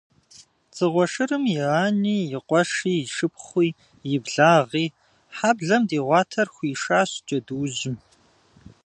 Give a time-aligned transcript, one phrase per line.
[0.71, 3.69] Дзыгъуэ шырым и ани, и къуэши, и шыпхъуи,
[4.13, 4.87] и благъи,
[5.35, 7.95] хьэблэм дигъуэтар хуишащ джэдуужьым.